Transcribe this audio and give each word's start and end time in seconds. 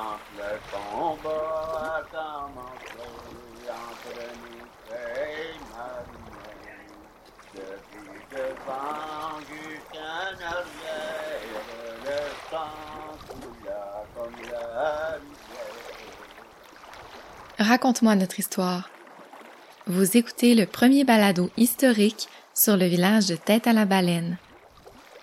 quand 0.00 0.18
le 0.36 0.52
combat 0.70 1.98
a 1.98 2.02
commencé 2.10 3.04
entre 3.68 4.16
nous 4.40 4.66
et 4.94 5.52
Marie. 5.70 6.28
Depuis 7.54 8.20
devant 8.30 9.38
jusqu'en 9.50 10.34
arrière, 10.46 11.56
le 12.04 12.20
sang 12.50 12.78
coula 13.28 13.84
comme 14.14 14.38
la 14.50 14.66
rivière. 15.14 15.68
Raconte-moi 17.58 18.14
notre 18.14 18.38
histoire. 18.38 18.88
Vous 19.86 20.16
écoutez 20.16 20.54
le 20.54 20.66
premier 20.66 21.04
balado 21.04 21.50
historique 21.56 22.28
sur 22.54 22.76
le 22.76 22.86
village 22.86 23.26
de 23.26 23.36
Tête 23.36 23.66
à 23.66 23.72
la 23.72 23.84
Baleine. 23.84 24.38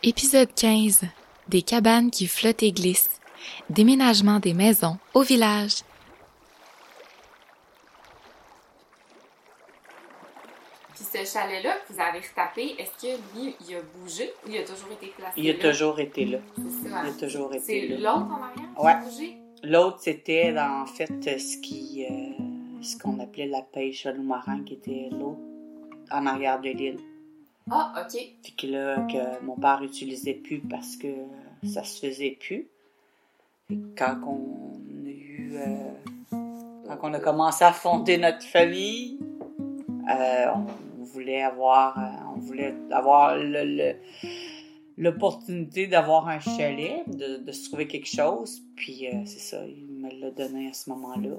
Épisode 0.04 0.54
15. 0.54 1.02
Des 1.48 1.62
cabanes 1.62 2.12
qui 2.12 2.28
flottent 2.28 2.64
et 2.64 2.74
glissent. 2.74 3.18
Déménagement 3.70 4.40
des 4.40 4.54
maisons 4.54 4.98
au 5.14 5.22
village. 5.22 5.84
Puis 10.96 11.04
ce 11.04 11.32
chalet-là 11.32 11.74
que 11.88 11.94
vous 11.94 12.00
avez 12.00 12.20
retapé, 12.20 12.76
est-ce 12.80 12.92
que 13.02 13.38
lui, 13.38 13.56
il 13.68 13.76
a 13.76 13.82
bougé 13.82 14.32
ou 14.46 14.50
il 14.50 14.58
a 14.58 14.64
toujours 14.64 14.92
été 14.92 15.08
placé 15.16 15.34
Il 15.40 15.50
a 15.50 15.54
là? 15.54 15.72
toujours 15.72 16.00
été 16.00 16.26
là. 16.26 16.40
C'est 16.56 16.90
ça. 16.90 17.02
Il 17.04 17.10
a 17.10 17.14
toujours 17.14 17.50
C'est 17.62 17.78
été 17.78 17.88
là. 17.98 17.98
l'autre 18.16 18.32
en 18.32 18.42
arrière 18.44 18.74
qui 18.76 18.82
Ouais. 18.86 18.92
a 18.92 18.96
bougé? 18.98 19.38
L'autre, 19.64 19.98
c'était 20.02 20.56
en 20.60 20.86
fait 20.86 21.40
ce 21.40 21.58
qui, 21.58 22.06
euh, 22.10 22.44
ce 22.82 22.98
qu'on 22.98 23.20
appelait 23.20 23.48
la 23.48 23.62
pêche 23.62 24.06
à 24.06 24.12
loup-marin, 24.12 24.64
qui 24.64 24.74
était 24.76 25.10
l'autre 25.12 25.40
en 26.12 26.26
arrière 26.26 26.60
de 26.62 26.70
l'île. 26.70 27.00
Ah, 27.70 27.94
OK. 28.02 28.14
Fait 28.44 28.52
que 28.58 28.68
là, 28.68 29.06
que 29.12 29.44
mon 29.44 29.56
père 29.58 29.82
utilisait 29.84 30.36
plus 30.36 30.60
parce 30.60 30.96
que 30.96 31.08
ça 31.66 31.84
se 31.84 32.00
faisait 32.00 32.38
plus. 32.40 32.68
Quand 33.98 34.16
on 34.26 35.06
a 35.06 35.10
eu, 35.10 35.52
euh, 35.56 35.92
quand 36.88 36.98
on 37.10 37.14
a 37.14 37.20
commencé 37.20 37.66
à 37.66 37.74
fonder 37.74 38.18
notre 38.18 38.44
famille, 38.44 39.20
euh, 40.10 40.46
on 40.56 41.04
voulait 41.04 41.42
avoir, 41.42 42.00
euh, 42.00 42.34
on 42.34 42.40
voulait 42.40 42.74
avoir 42.92 43.36
le- 43.36 43.66
le- 43.66 43.96
l'opportunité 44.98 45.88
d'avoir 45.88 46.30
un 46.30 46.40
chalet, 46.40 47.04
de, 47.10 47.44
de 47.44 47.52
se 47.52 47.68
trouver 47.68 47.88
quelque 47.88 48.08
chose. 48.08 48.62
Puis 48.78 49.06
euh, 49.08 49.24
c'est 49.26 49.40
ça, 49.40 49.66
il 49.66 49.86
me 50.02 50.18
l'a 50.22 50.32
donné 50.32 50.70
à 50.70 50.74
ce 50.74 50.90
moment-là. 50.92 51.36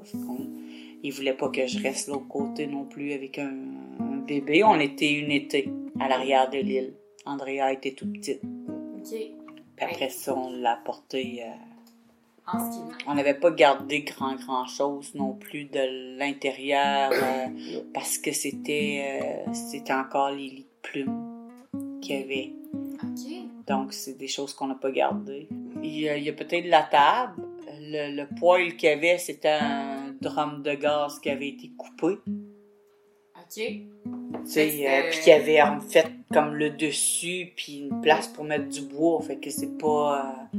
Il 1.03 1.13
voulait 1.13 1.33
pas 1.33 1.49
que 1.49 1.67
je 1.67 1.83
reste 1.83 2.09
l'autre 2.09 2.29
côté 2.29 2.67
non 2.67 2.85
plus 2.85 3.13
avec 3.15 3.39
un, 3.39 3.57
un 4.01 4.17
bébé. 4.19 4.63
On 4.65 4.79
était 4.79 5.13
une 5.15 5.31
été 5.31 5.73
à 5.99 6.09
l'arrière 6.11 6.51
de 6.51 6.59
l'île. 6.59 6.93
Andrea 7.25 7.73
était 7.73 7.93
toute 7.95 8.13
petite. 8.13 8.43
OK. 8.99 9.09
Puis 9.13 9.33
après 9.81 10.11
ça, 10.11 10.37
on 10.37 10.53
l'a 10.53 10.77
porté. 10.85 11.43
euh, 11.43 11.47
En 12.53 12.59
ski. 12.73 12.81
on 13.07 13.15
n'avait 13.15 13.35
pas 13.35 13.51
gardé 13.51 14.03
grand 14.03 14.35
grand 14.37 14.67
chose 14.67 15.15
non 15.15 15.33
plus 15.35 15.65
de 15.65 16.19
l'intérieur 16.19 17.11
euh, 17.13 17.47
parce 17.93 18.19
que 18.19 18.33
c'était 18.33 19.21
euh, 19.23 19.53
c'était 19.53 19.93
encore 19.93 20.31
les 20.31 20.49
lits 20.49 20.67
de 20.67 20.89
plumes 20.89 21.25
qu'il 22.01 22.17
y 22.21 22.23
avait. 22.23 22.53
Donc 23.67 23.93
c'est 23.93 24.17
des 24.17 24.29
choses 24.29 24.55
qu'on 24.55 24.67
n'a 24.69 24.75
pas 24.77 24.91
gardées. 24.91 25.49
Il 25.83 26.01
y 26.01 26.09
a, 26.29 26.33
peut-être 26.33 26.67
la 26.67 26.83
table. 26.83 27.43
Le, 27.81 28.17
le 28.17 28.27
poêle 28.39 28.77
qu'il 28.77 28.89
y 28.89 28.93
avait, 28.93 29.19
c'était 29.19 29.49
un 29.61 30.15
drum 30.21 30.63
de 30.63 30.75
gaz 30.75 31.21
qui 31.21 31.31
avait 31.31 31.49
été 31.49 31.71
coupé. 31.77 32.19
OK. 33.37 33.55
Tu 33.55 33.83
sais, 34.45 34.71
C'était- 34.71 34.89
euh, 34.89 35.11
puis 35.11 35.19
qu'il 35.21 35.29
y 35.29 35.33
avait 35.37 35.63
en 35.63 35.81
fait 35.81 36.07
comme 36.33 36.55
le 36.55 36.71
dessus, 36.71 37.53
puis 37.57 37.79
une 37.91 38.01
place 38.01 38.29
pour 38.29 38.45
mettre 38.45 38.69
du 38.69 38.83
bois. 38.83 39.21
Fait 39.23 39.37
que 39.37 39.51
c'est 39.51 39.79
pas. 39.79 40.47
euh, 40.55 40.59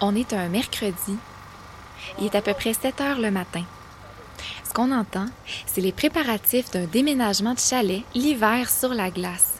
On 0.00 0.14
est 0.14 0.32
un 0.32 0.48
mercredi. 0.48 1.16
Il 2.18 2.26
est 2.26 2.34
à 2.34 2.40
peu 2.40 2.54
près 2.54 2.72
7 2.72 3.00
heures 3.00 3.18
le 3.18 3.30
matin. 3.30 3.62
Ce 4.64 4.72
qu'on 4.72 4.92
entend, 4.92 5.26
c'est 5.66 5.80
les 5.80 5.92
préparatifs 5.92 6.70
d'un 6.70 6.84
déménagement 6.84 7.54
de 7.54 7.58
chalet 7.58 8.02
l'hiver 8.14 8.70
sur 8.70 8.94
la 8.94 9.10
glace. 9.10 9.54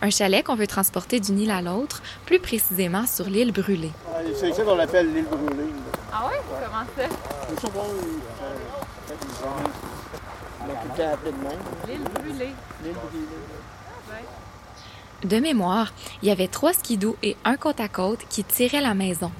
Un 0.00 0.10
chalet 0.10 0.44
qu'on 0.44 0.54
veut 0.54 0.66
transporter 0.66 1.20
d'une 1.20 1.40
île 1.40 1.50
à 1.50 1.60
l'autre, 1.60 2.02
plus 2.26 2.38
précisément 2.38 3.06
sur 3.06 3.26
l'île 3.26 3.52
brûlée. 3.52 3.92
C'est 4.34 4.52
ça 4.52 4.62
qu'on 4.62 4.76
l'appelle 4.76 5.12
l'île 5.12 5.26
brûlée. 5.26 5.72
Ah 6.12 6.26
ouais? 6.26 6.40
Comment 6.48 6.84
ça? 6.96 7.08
L'île 11.86 12.00
brûlée. 12.00 12.54
L'île 12.84 12.94
brûlée. 12.94 13.26
De 15.24 15.40
mémoire, 15.40 15.92
il 16.22 16.28
y 16.28 16.30
avait 16.30 16.48
trois 16.48 16.72
skidoo 16.72 17.16
et 17.22 17.36
un 17.44 17.56
côte 17.56 17.80
à 17.80 17.88
côte 17.88 18.20
qui 18.28 18.44
tiraient 18.44 18.80
la 18.80 18.94
maison. 18.94 19.32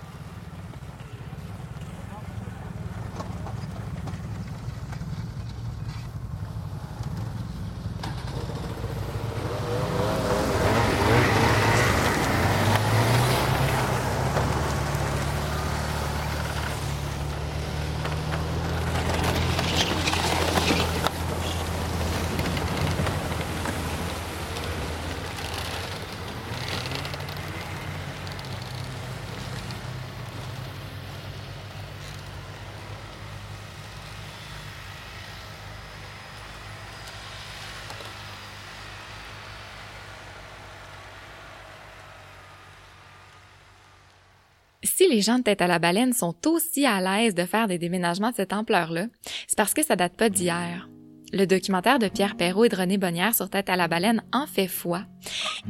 Si 44.98 45.06
les 45.06 45.20
gens 45.20 45.38
de 45.38 45.44
tête 45.44 45.62
à 45.62 45.68
la 45.68 45.78
baleine 45.78 46.12
sont 46.12 46.34
aussi 46.48 46.84
à 46.84 47.00
l'aise 47.00 47.32
de 47.32 47.44
faire 47.44 47.68
des 47.68 47.78
déménagements 47.78 48.30
de 48.30 48.34
cette 48.34 48.52
ampleur-là, 48.52 49.06
c'est 49.46 49.56
parce 49.56 49.72
que 49.72 49.84
ça 49.84 49.94
date 49.94 50.16
pas 50.16 50.28
d'hier. 50.28 50.90
Le 51.32 51.44
documentaire 51.44 52.00
de 52.00 52.08
Pierre 52.08 52.36
Perrault 52.36 52.64
et 52.64 52.68
de 52.68 52.74
René 52.74 52.98
Bonnière 52.98 53.32
sur 53.32 53.48
Tête 53.48 53.70
à 53.70 53.76
la 53.76 53.86
baleine 53.86 54.24
en 54.32 54.48
fait 54.48 54.66
foi. 54.66 55.04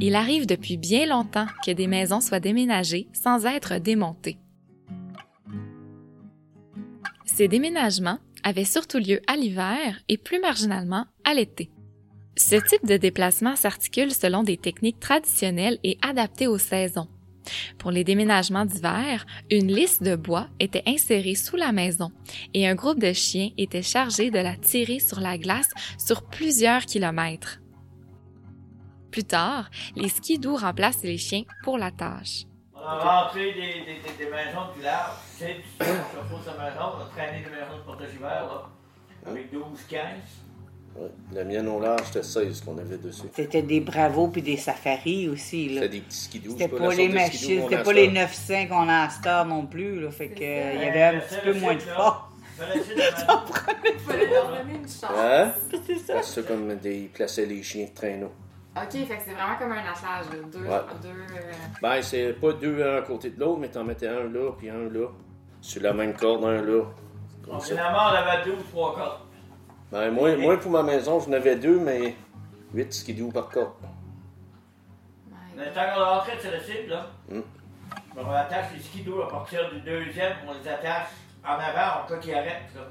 Il 0.00 0.14
arrive 0.14 0.46
depuis 0.46 0.78
bien 0.78 1.04
longtemps 1.04 1.46
que 1.62 1.72
des 1.72 1.86
maisons 1.86 2.22
soient 2.22 2.40
déménagées 2.40 3.06
sans 3.12 3.44
être 3.44 3.76
démontées. 3.76 4.38
Ces 7.26 7.48
déménagements 7.48 8.20
avaient 8.44 8.64
surtout 8.64 8.96
lieu 8.96 9.20
à 9.26 9.36
l'hiver 9.36 10.00
et 10.08 10.16
plus 10.16 10.40
marginalement 10.40 11.04
à 11.24 11.34
l'été. 11.34 11.70
Ce 12.38 12.56
type 12.56 12.86
de 12.86 12.96
déplacement 12.96 13.56
s'articule 13.56 14.14
selon 14.14 14.42
des 14.42 14.56
techniques 14.56 15.00
traditionnelles 15.00 15.80
et 15.84 15.98
adaptées 16.00 16.46
aux 16.46 16.56
saisons. 16.56 17.08
Pour 17.78 17.90
les 17.90 18.04
déménagements 18.04 18.64
d'hiver, 18.64 19.26
une 19.50 19.72
lisse 19.72 20.02
de 20.02 20.16
bois 20.16 20.48
était 20.60 20.82
insérée 20.86 21.34
sous 21.34 21.56
la 21.56 21.72
maison 21.72 22.10
et 22.54 22.66
un 22.68 22.74
groupe 22.74 23.00
de 23.00 23.12
chiens 23.12 23.50
était 23.56 23.82
chargé 23.82 24.30
de 24.30 24.38
la 24.38 24.56
tirer 24.56 24.98
sur 24.98 25.20
la 25.20 25.38
glace 25.38 25.70
sur 25.98 26.22
plusieurs 26.22 26.82
kilomètres. 26.82 27.60
Plus 29.10 29.24
tard, 29.24 29.70
les 29.96 30.08
skidoo 30.08 30.56
remplacent 30.56 31.02
les 31.02 31.18
chiens 31.18 31.42
pour 31.62 31.78
la 31.78 31.90
tâche. 31.90 32.44
On 32.74 32.80
a 32.80 33.24
rentré 33.24 33.52
des, 33.52 33.60
des, 33.84 34.00
des, 34.00 34.24
des 34.24 34.30
maisons 34.30 34.68
de 34.72 34.78
village, 34.78 35.10
tu 35.32 35.44
sais, 35.44 35.56
tu 35.78 35.84
chauffe 35.84 36.44
sa 36.44 36.52
maison, 36.52 36.84
on 36.96 37.02
a 37.02 37.08
traîné 37.14 37.44
des 37.44 37.50
maisons 37.50 37.78
de 37.78 37.82
portage 37.82 38.14
hiver, 38.14 38.46
là, 38.46 38.70
avec 39.26 39.52
12, 39.52 39.62
15. 39.88 40.00
Ouais. 40.96 41.08
La 41.32 41.44
mienne 41.44 41.68
au 41.68 41.80
large, 41.80 42.02
c'était 42.06 42.22
16 42.24 42.60
qu'on 42.62 42.76
avait 42.78 42.96
dessus. 42.98 43.22
C'était 43.34 43.62
des 43.62 43.80
bravos 43.80 44.28
puis 44.28 44.42
des 44.42 44.56
safaris 44.56 45.28
aussi. 45.28 45.68
Là. 45.68 45.82
C'était 45.82 45.88
des 45.96 46.00
petits 46.00 46.16
skidoo. 46.16 46.50
C'était 46.52 46.64
c'est 46.64 46.78
pas, 46.78 46.88
la 46.88 46.94
les 46.94 47.08
machines, 47.08 47.62
c'était 47.62 47.76
a 47.76 47.82
pas 47.84 47.90
à 47.90 47.94
les 47.94 48.06
ça. 48.06 48.12
900 48.12 48.66
qu'on 48.68 48.88
a 48.88 49.02
à 49.04 49.10
Star 49.10 49.46
non 49.46 49.66
plus. 49.66 50.00
Là, 50.00 50.10
fait 50.10 50.28
que, 50.28 50.42
euh, 50.42 50.72
il 50.74 50.80
y 50.80 50.84
avait 50.84 51.02
un 51.16 51.20
petit 51.20 51.36
peu 51.44 51.52
moins 51.54 51.74
de 51.74 51.80
force. 51.80 52.22
Il 52.58 53.98
fallait 54.00 54.26
leur 54.30 54.48
donner 54.48 54.74
une 54.74 54.82
chance. 54.88 55.04
Hein? 55.16 55.52
C'est 55.86 55.98
ça. 55.98 56.22
C'est 56.22 56.40
ça 56.40 56.42
comme 56.42 56.74
des, 56.76 56.96
ils 57.02 57.08
plaçaient 57.08 57.46
les 57.46 57.62
chiens 57.62 57.84
de 57.84 57.94
traîneau. 57.94 58.32
Ok, 58.76 58.90
fait 58.92 59.04
que 59.06 59.22
c'est 59.26 59.32
vraiment 59.34 59.56
comme 59.58 59.70
un 59.72 59.78
attelage. 59.78 60.26
Deux, 60.52 60.58
Ouais. 60.68 60.78
deux. 61.00 61.08
euh, 61.08 61.52
Ben, 61.80 62.02
c'est 62.02 62.32
pas 62.32 62.52
deux 62.54 62.82
un 62.82 62.96
à 62.98 63.02
côté 63.02 63.30
de 63.30 63.38
l'autre, 63.38 63.58
mais 63.60 63.68
t'en 63.68 63.84
mettais 63.84 64.08
un 64.08 64.24
là, 64.28 64.50
puis 64.58 64.68
un 64.70 64.88
là. 64.92 65.06
Sur 65.60 65.82
la 65.82 65.92
même 65.92 66.14
corde, 66.14 66.44
un 66.44 66.60
là. 66.62 66.82
Comme 67.44 67.54
Bon, 67.54 67.60
ça. 67.60 67.66
Finalement, 67.68 67.98
on 68.10 68.14
avait 68.14 68.44
12, 68.44 68.54
3 68.72 68.94
quarts. 68.96 69.26
Ben, 69.90 70.10
moi, 70.10 70.36
moi, 70.36 70.58
pour 70.58 70.70
ma 70.70 70.82
maison, 70.82 71.18
j'en 71.20 71.32
avais 71.32 71.56
deux, 71.56 71.78
mais 71.78 72.14
8 72.74 72.92
skidoo 72.92 73.30
par 73.30 73.48
corde. 73.48 73.72
Le 75.56 75.64
temps 75.64 75.80
qu'on 75.94 76.00
a 76.00 76.18
rentré, 76.18 76.32
c'est 76.40 76.50
le 76.50 76.60
cible, 76.60 76.90
là. 76.90 77.06
Hmm. 77.28 77.40
Ben, 78.14 78.22
on 78.26 78.32
attache 78.32 78.66
les 78.74 78.80
skidoo 78.82 79.22
à 79.22 79.28
partir 79.28 79.70
du 79.70 79.80
deuxième, 79.80 80.32
on 80.46 80.52
les 80.52 80.68
attache 80.68 81.08
en 81.44 81.52
avant, 81.54 82.02
en 82.04 82.06
cas 82.08 82.16
qu'ils 82.18 82.34
arrêtent, 82.34 82.74
là. 82.74 82.82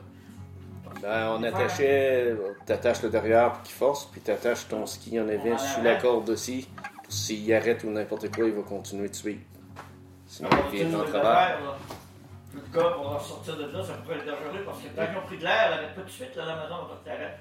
Ben, 1.02 1.30
on 1.38 1.44
attachait, 1.44 2.34
t'attaches 2.66 3.04
le 3.04 3.10
derrière 3.10 3.52
pour 3.54 3.62
qu'il 3.62 3.76
force, 3.76 4.06
puis 4.06 4.22
t'attaches 4.22 4.68
ton 4.68 4.86
ski 4.86 5.20
en 5.20 5.28
avant 5.28 5.58
sur 5.58 5.84
la 5.84 5.96
corde 5.96 6.30
aussi. 6.30 6.68
Pour 7.04 7.14
S'il 7.14 7.54
arrête 7.54 7.84
ou 7.84 7.90
n'importe 7.92 8.34
quoi, 8.36 8.46
il 8.46 8.54
va 8.54 8.64
continuer 8.64 9.10
de 9.10 9.16
suivre. 9.16 9.42
Sinon, 10.26 10.50
On 10.52 10.56
il 10.74 10.78
vient 10.78 10.86
continue 10.86 10.96
en 10.96 11.06
de 11.06 11.10
travers. 11.10 11.48
faire, 11.48 11.64
là. 11.64 11.78
Tout 12.66 12.80
cas, 12.80 12.90
pour 12.92 13.22
sortir 13.22 13.58
de 13.58 13.66
là, 13.72 13.84
ça 13.84 13.94
pourrait 13.94 14.18
être 14.18 14.26
dangereux 14.26 14.64
parce 14.66 14.80
que 14.80 14.88
tant 14.90 15.06
qu'ils 15.08 15.18
ont 15.18 15.26
pris 15.26 15.38
de 15.38 15.44
l'air, 15.44 15.68
elle 15.68 15.74
arrête 15.74 15.96
pas 15.96 16.02
tout 16.02 16.08
de 16.08 16.12
suite, 16.12 16.36
là, 16.36 16.46
la 16.46 16.56
maison, 16.56 16.76
on 16.84 16.88
va 16.88 17.00
t'arrêter. 17.06 17.34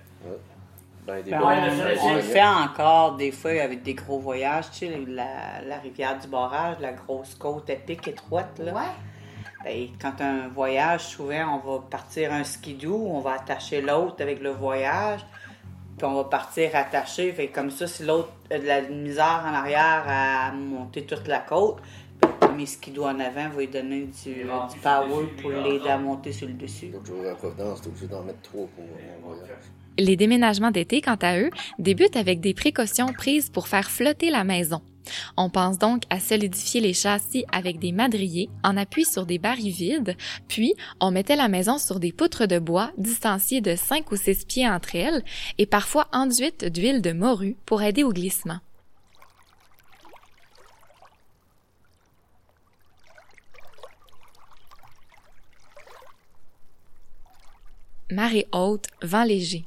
Ben, 1.07 1.23
Ben, 1.25 1.41
on, 1.43 1.49
le 1.51 2.01
on 2.03 2.09
le 2.09 2.13
années. 2.15 2.23
fait 2.23 2.43
encore 2.43 3.15
des 3.17 3.31
fois 3.31 3.53
avec 3.63 3.83
des 3.83 3.95
gros 3.95 4.19
voyages, 4.19 4.71
tu 4.73 4.87
sais, 4.89 5.05
la, 5.07 5.61
la 5.65 5.79
rivière 5.79 6.19
du 6.19 6.27
barrage, 6.27 6.77
la 6.81 6.93
grosse 6.93 7.35
côte 7.37 7.71
épique 7.71 8.09
étroite. 8.09 8.59
Là. 8.59 8.73
Ouais. 8.73 8.81
Ben, 9.65 9.89
quand 10.01 10.21
un 10.21 10.49
voyage, 10.49 11.03
souvent, 11.07 11.61
on 11.65 11.71
va 11.79 11.83
partir 11.89 12.33
un 12.33 12.45
skidoo, 12.45 13.07
on 13.09 13.21
va 13.21 13.35
attacher 13.35 13.81
l'autre 13.83 14.17
avec 14.23 14.41
le 14.41 14.51
voyage, 14.51 15.21
puis 15.97 16.07
on 16.07 16.15
va 16.15 16.25
partir 16.25 16.75
attaché. 16.75 17.33
Fait 17.33 17.49
comme 17.49 17.71
ça, 17.71 17.87
si 17.87 18.05
l'autre 18.05 18.31
a 18.51 18.59
de 18.59 18.67
la 18.67 18.83
misère 18.83 19.45
en 19.47 19.55
arrière 19.55 20.05
à 20.09 20.53
monter 20.53 21.07
toute 21.07 21.27
la 21.29 21.39
côte, 21.39 21.79
ben, 22.41 22.47
le 22.47 22.49
premier 22.49 22.67
skidoo 22.67 23.05
en 23.05 23.21
avant 23.21 23.49
va 23.51 23.59
lui 23.59 23.69
donner 23.69 24.09
du, 24.25 24.43
euh, 24.43 24.67
du 24.73 24.79
power 24.81 25.27
pour 25.41 25.51
l'aider 25.51 25.89
à 25.89 25.99
monter 25.99 26.33
sur 26.33 26.47
le 26.47 26.55
dessus. 26.55 26.91
L'autre 26.93 27.07
jour 27.07 27.27
à 27.31 27.35
Providence, 27.35 27.81
t'es 27.81 27.89
obligé 27.89 28.07
d'en 28.07 28.23
mettre 28.23 28.43
trois 28.43 28.67
pour 28.75 28.85
mon 29.23 29.35
voyage. 29.35 29.65
Les 29.99 30.17
déménagements 30.17 30.71
d'été, 30.71 31.01
quant 31.01 31.17
à 31.23 31.39
eux, 31.39 31.51
débutent 31.79 32.17
avec 32.17 32.41
des 32.41 32.53
précautions 32.53 33.13
prises 33.13 33.49
pour 33.49 33.67
faire 33.67 33.91
flotter 33.91 34.31
la 34.31 34.45
maison. 34.45 34.83
On 35.37 35.51
pense 35.51 35.79
donc 35.79 36.03
à 36.11 36.21
solidifier 36.21 36.81
les 36.81 36.93
châssis 36.93 37.45
avec 37.53 37.79
des 37.79 37.93
madriers 37.93 38.51
en 38.65 38.77
appui 38.77 39.05
sur 39.05 39.25
des 39.25 39.39
barils 39.39 39.71
vides, 39.71 40.17
puis 40.49 40.75
on 41.01 41.11
mettait 41.11 41.37
la 41.37 41.49
maison 41.49 41.79
sur 41.79 42.01
des 42.01 42.13
poutres 42.13 42.47
de 42.47 42.59
bois 42.59 42.91
distanciées 42.99 43.61
de 43.61 43.77
5 43.77 44.11
ou 44.11 44.17
6 44.17 44.45
pieds 44.47 44.69
entre 44.69 44.97
elles 44.97 45.23
et 45.59 45.67
parfois 45.67 46.09
enduites 46.13 46.65
d'huile 46.65 47.03
de 47.03 47.13
morue 47.13 47.57
pour 47.67 47.83
aider 47.83 48.05
au 48.05 48.13
glissement. 48.13 48.59
Marée 58.11 58.47
haute, 58.53 58.87
vent 59.03 59.25
léger. 59.25 59.65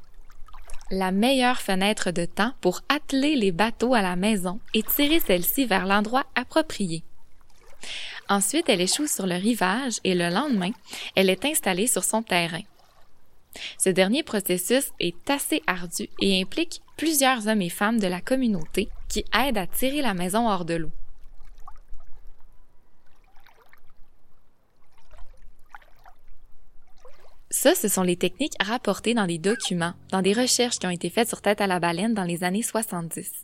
La 0.91 1.11
meilleure 1.11 1.59
fenêtre 1.59 2.11
de 2.11 2.23
temps 2.23 2.53
pour 2.61 2.81
atteler 2.87 3.35
les 3.35 3.51
bateaux 3.51 3.93
à 3.93 4.01
la 4.01 4.15
maison 4.15 4.61
et 4.73 4.81
tirer 4.81 5.19
celle-ci 5.19 5.65
vers 5.65 5.85
l'endroit 5.85 6.25
approprié. 6.35 7.03
Ensuite, 8.29 8.69
elle 8.69 8.79
échoue 8.79 9.07
sur 9.07 9.27
le 9.27 9.35
rivage 9.35 9.99
et 10.05 10.15
le 10.15 10.29
lendemain, 10.29 10.71
elle 11.17 11.29
est 11.29 11.43
installée 11.43 11.87
sur 11.87 12.05
son 12.05 12.23
terrain. 12.23 12.61
Ce 13.77 13.89
dernier 13.89 14.23
processus 14.23 14.91
est 15.01 15.29
assez 15.29 15.61
ardu 15.67 16.07
et 16.21 16.41
implique 16.41 16.81
plusieurs 16.95 17.47
hommes 17.49 17.61
et 17.61 17.69
femmes 17.69 17.99
de 17.99 18.07
la 18.07 18.21
communauté 18.21 18.87
qui 19.09 19.25
aident 19.37 19.57
à 19.57 19.67
tirer 19.67 20.01
la 20.01 20.13
maison 20.13 20.49
hors 20.49 20.63
de 20.63 20.75
l'eau. 20.75 20.91
Ça, 27.51 27.73
ce 27.73 27.87
sont 27.87 28.03
les 28.03 28.15
techniques 28.15 28.53
rapportées 28.63 29.15
dans 29.15 29.25
des 29.25 29.39
documents, 29.39 29.93
dans 30.11 30.21
des 30.21 30.33
recherches 30.33 30.77
qui 30.77 30.85
ont 30.85 30.91
été 30.91 31.09
faites 31.09 31.27
sur 31.27 31.41
tête 31.41 31.61
à 31.61 31.67
la 31.67 31.79
baleine 31.79 32.13
dans 32.13 32.23
les 32.23 32.43
années 32.43 32.61
70. 32.61 33.43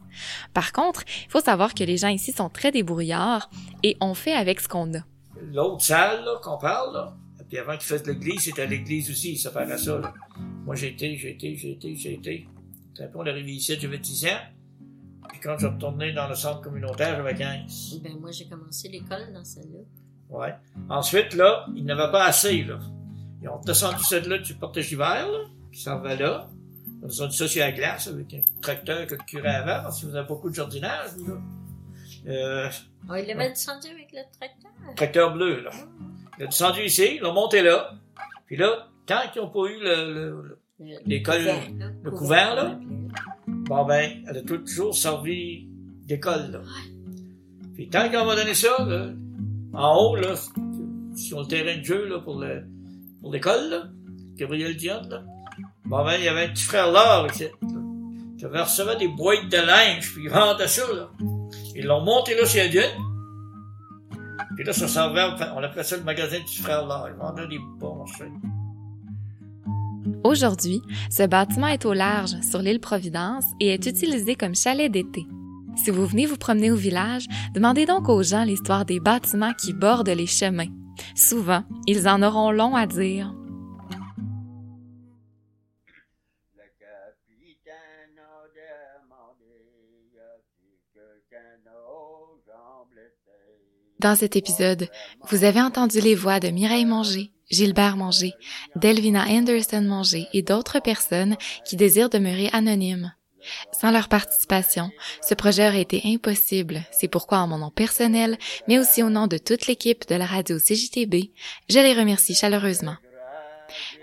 Par 0.54 0.74
contre, 0.74 1.04
il 1.25 1.31
faut 1.31 1.40
savoir 1.40 1.74
que 1.74 1.84
les 1.84 1.98
gens 1.98 2.10
ici 2.10 2.31
sont 2.31 2.50
très 2.50 2.72
débrouillards 2.72 3.50
et 3.81 3.98
on 4.02 4.13
fait 4.13 4.34
avec 4.34 4.62
ce 4.62 4.68
qu'on 4.68 4.94
a. 4.94 5.00
L'autre 5.42 5.81
salle 5.81 6.24
là, 6.24 6.36
qu'on 6.44 6.60
parle, 6.60 6.94
là, 6.94 7.18
puis 7.50 7.57
avant 7.57 7.78
qu'il 7.78 7.88
fasse 7.88 8.06
l'église, 8.06 8.42
c'était 8.42 8.62
à 8.62 8.66
l'église 8.68 9.10
aussi, 9.10 9.38
ça 9.38 9.50
paraît 9.50 9.78
ça. 9.78 9.98
Là. 9.98 10.13
Moi, 10.66 10.75
j'ai 10.75 10.90
été, 10.90 11.16
j'ai 11.18 11.31
été, 11.31 11.56
j'ai 11.56 11.72
été, 11.72 11.96
j'ai 11.96 12.13
été. 12.13 12.48
Après, 13.00 13.19
on 13.19 13.25
est 13.25 13.30
arrivé 13.31 13.54
ici, 13.54 13.75
j'avais 13.80 13.98
10 13.98 14.25
ans. 14.25 14.40
Puis 15.30 15.40
quand 15.40 15.58
je 15.58 15.66
retournais 15.66 16.13
dans 16.13 16.28
le 16.28 16.36
centre 16.36 16.62
communautaire, 16.62 17.16
j'avais 17.18 17.34
15. 17.34 18.01
Ben, 18.04 18.19
moi, 18.19 18.31
j'ai 18.31 18.48
commencé 18.48 18.88
l'école 18.88 19.34
dans 19.34 19.44
celle-là. 19.44 19.80
Ouais. 20.30 20.54
Ensuite, 20.90 21.34
là, 21.34 21.66
ils 21.75 21.86
n'avaient 21.86 22.12
pas 22.12 22.25
assez, 22.25 22.63
là. 22.63 22.80
Ils 23.42 23.50
ont 23.50 23.60
descendu 23.66 24.04
celle-là 24.04 24.38
du 24.40 24.54
portage 24.56 24.92
hiver, 24.92 25.28
là. 25.32 25.40
Puis 25.72 25.82
ça 25.82 25.96
va 25.98 26.16
là. 26.16 26.48
Ils 27.02 27.06
ont 27.06 27.08
descendu 27.08 27.36
ça 27.36 27.48
sur 27.48 27.60
la 27.62 27.72
glace 27.72 28.08
avec 28.08 28.34
un 28.34 28.42
tracteur 28.62 29.06
que 29.08 29.15
le 29.15 29.22
curé 29.27 29.48
avant, 29.50 29.84
parce 29.84 30.00
qu'il 30.00 30.10
faisait 30.10 30.24
beaucoup 30.24 30.50
de 30.50 30.56
jardinage, 30.56 31.12
là. 31.27 31.34
Euh, 32.27 32.70
Oh, 33.08 33.13
il 33.15 33.27
l'avait 33.27 33.50
descendu 33.50 33.88
avec 33.89 34.12
le 34.13 34.22
tracteur. 34.39 34.72
tracteur 34.96 35.34
bleu, 35.34 35.62
là. 35.62 35.70
Il 36.39 36.44
a 36.46 36.48
descendu 36.48 36.82
ici, 36.84 37.18
ils 37.18 37.22
l'ont 37.22 37.34
monté 37.34 37.62
là. 37.62 37.92
Puis 38.48 38.56
là, 38.58 38.88
tant 39.06 39.22
qu'ils 39.32 39.42
n'ont 39.44 39.50
pas 39.50 39.65
eu 39.70 39.80
le, 39.80 40.58
le- 40.80 41.20
couvert, 41.24 41.46
là. 41.77 41.88
le 42.04 42.12
couvert, 42.12 42.56
là. 42.56 42.63
on 42.65 42.68
l'appelait. 42.68 42.86
Bon 43.48 43.86
ben, 43.86 44.24
elle 44.27 44.38
a 44.38 44.42
toujours 44.42 44.96
servi 44.96 45.68
d'école, 46.08 46.51
là. 46.51 46.62
Puis 47.75 47.89
tant 47.89 48.10
qu'on 48.10 48.25
m'a 48.25 48.36
donné 48.36 48.54
ça, 48.56 48.84
là, 48.86 49.10
en 49.74 49.96
haut, 49.98 50.15
là, 50.15 50.34
sur 51.15 51.42
le 51.42 51.46
terrain 51.48 51.77
de 51.77 51.84
jeu, 51.84 52.08
là, 52.08 52.20
pour 52.20 52.39
le, 52.39 52.63
pour 53.25 53.34
l'école, 53.34 53.89
Gabriel 54.36 54.77
Dion, 54.77 55.01
là. 55.10 55.24
Bon 55.86 56.05
ben, 56.05 56.13
il 56.20 56.25
y 56.25 56.27
avait 56.27 56.44
un 56.44 56.50
petit 56.50 56.63
frère 56.63 56.91
là, 56.91 57.25
qui 57.27 58.46
avait 58.46 58.62
recevé 58.62 58.96
des 58.98 59.08
boîtes 59.08 59.50
de 59.50 59.58
linge, 59.58 60.13
puis 60.13 60.25
il 60.25 60.29
vendait 60.29 60.67
ça, 60.67 60.84
là. 60.94 61.10
Ils 61.75 61.88
l'ont 61.88 62.01
monté 62.01 62.36
là 62.36 62.46
sur 62.46 62.62
la 62.62 62.67
dune. 62.67 62.84
Puis 64.55 64.63
là, 64.63 64.74
ça 64.74 64.88
servait, 64.88 65.24
on 65.55 65.63
appelait 65.63 65.84
ça 65.84 65.98
le 65.98 66.03
magasin 66.03 66.38
du 66.38 66.62
frère 66.62 66.86
là. 66.86 67.08
Ils 67.08 67.20
vendaient 67.20 67.48
des 67.48 67.58
bons. 67.79 68.05
Aujourd'hui, 70.24 70.84
ce 71.10 71.25
bâtiment 71.25 71.70
est 71.70 71.86
au 71.86 71.94
large 71.94 72.39
sur 72.48 72.60
l'île 72.60 72.79
Providence 72.79 73.46
et 73.60 73.70
est 73.70 73.88
utilisé 73.88 74.36
comme 74.36 74.53
chalet 74.53 74.91
d'été. 74.91 75.25
Si 75.84 75.89
vous 75.89 76.05
venez 76.05 76.27
vous 76.27 76.38
promener 76.38 76.70
au 76.70 76.75
village, 76.75 77.25
demandez 77.55 77.88
donc 77.88 78.08
aux 78.08 78.22
gens 78.22 78.44
l'histoire 78.44 78.86
des 78.86 79.00
bâtiments 79.00 79.53
qui 79.53 79.74
bordent 79.74 80.10
les 80.10 80.27
chemins. 80.27 80.70
Souvent, 81.16 81.64
ils 81.88 82.08
en 82.08 82.22
auront 82.22 82.52
long 82.52 82.75
à 82.75 82.88
dire. 82.88 83.34
Dans 94.00 94.16
cet 94.16 94.36
épisode, 94.36 94.90
vous 95.30 95.46
avez 95.46 95.62
entendu 95.62 96.00
les 96.00 96.14
voix 96.14 96.40
de 96.40 96.50
Mireille 96.50 96.86
Manger, 96.86 97.32
Gilbert 97.50 97.98
Manger, 97.98 98.34
Delvina 98.75 99.25
Anderson 99.28 99.82
Manger 99.82 100.28
et 100.34 100.44
d'autres 100.44 100.80
personnes 100.80 101.38
qui 101.66 101.75
désirent 101.75 102.10
demeurer 102.10 102.50
anonymes. 102.54 103.14
Sans 103.72 103.92
leur 103.92 104.08
participation, 104.08 104.92
ce 105.22 105.34
projet 105.34 105.68
aurait 105.68 105.82
été 105.82 106.02
impossible. 106.06 106.84
C'est 106.92 107.08
pourquoi, 107.08 107.40
en 107.40 107.48
mon 107.48 107.58
nom 107.58 107.72
personnel, 107.72 108.38
mais 108.68 108.80
aussi 108.80 109.04
au 109.04 109.10
nom 109.10 109.28
de 109.28 109.38
toute 109.38 109.68
l'équipe 109.68 110.08
de 110.08 110.16
la 110.16 110.25
radio 110.25 110.58
CJTB, 110.58 111.32
je 111.70 111.80
les 111.80 111.94
remercie 111.94 112.36
chaleureusement. 112.36 112.96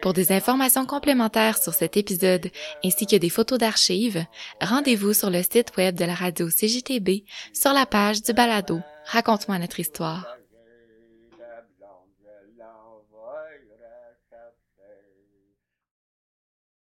Pour 0.01 0.13
des 0.13 0.33
informations 0.33 0.87
complémentaires 0.87 1.59
sur 1.63 1.75
cet 1.75 1.97
épisode 1.97 2.51
ainsi 2.85 3.07
que 3.07 3.17
des 3.17 3.31
photos 3.31 3.59
d'archives, 3.59 4.25
rendez-vous 4.61 5.15
sur 5.15 5.31
le 5.31 5.43
site 5.43 5.77
web 5.77 5.95
de 5.95 6.05
la 6.05 6.15
radio 6.15 6.49
CJTB 6.49 7.25
sur 7.53 7.73
la 7.73 7.87
page 7.87 8.23
du 8.23 8.33
balado 8.33 8.81
Raconte-moi 9.07 9.59
notre 9.59 9.81
histoire. 9.81 10.42